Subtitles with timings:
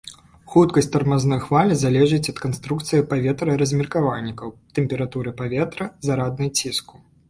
[0.53, 7.05] Хуткасць тармазной хвалі залежыць ад канструкцыі паветраразмеркавальнікаў, тэмпературы паветра, зараднай ціску.